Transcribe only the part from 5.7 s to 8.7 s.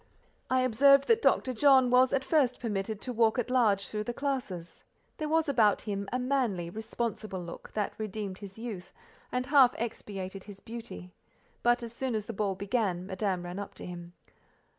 him a manly, responsible look, that redeemed his